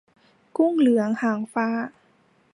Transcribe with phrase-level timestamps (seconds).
[0.57, 1.67] กุ้งเหลืองหางฟ้า